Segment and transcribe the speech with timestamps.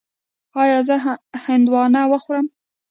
[0.61, 0.95] ایا زه
[1.45, 2.47] هندواڼه وخورم؟